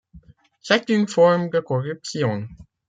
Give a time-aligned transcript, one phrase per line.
[0.63, 2.47] C'est une forme de corruption.